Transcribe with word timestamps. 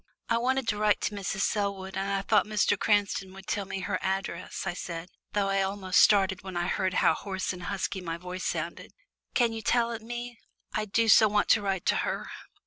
"I 0.29 0.39
wanted 0.39 0.67
to 0.69 0.77
write 0.77 0.99
to 1.01 1.15
Mrs. 1.15 1.41
Selwood, 1.41 1.95
and 1.95 2.11
I 2.11 2.23
thought 2.23 2.47
Mr. 2.47 2.75
Cranston 2.75 3.33
would 3.35 3.45
tell 3.45 3.65
me 3.65 3.81
her 3.81 3.99
address," 4.01 4.65
I 4.65 4.73
said, 4.73 5.09
though 5.33 5.47
I 5.49 5.61
almost 5.61 5.99
started 6.01 6.41
when 6.41 6.57
I 6.57 6.65
heard 6.65 6.95
how 6.95 7.13
hoarse 7.13 7.53
and 7.53 7.61
husky 7.65 8.01
my 8.01 8.17
voice 8.17 8.43
sounded. 8.43 8.93
"Can 9.35 9.53
you 9.53 9.61
tell 9.61 9.91
it 9.91 10.01
me? 10.01 10.39
I 10.73 10.85
do 10.85 11.07
so 11.07 11.27
want 11.27 11.49
to 11.49 11.61
write 11.61 11.85
to 11.85 11.97
her." 11.97 12.31